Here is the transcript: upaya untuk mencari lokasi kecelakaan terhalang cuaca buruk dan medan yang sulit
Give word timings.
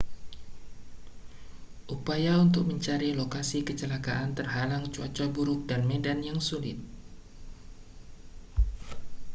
upaya 1.95 2.33
untuk 2.45 2.63
mencari 2.69 3.09
lokasi 3.21 3.59
kecelakaan 3.67 4.29
terhalang 4.37 4.85
cuaca 4.93 5.25
buruk 5.35 5.61
dan 5.69 5.81
medan 5.91 6.19
yang 6.29 6.39
sulit 6.41 6.81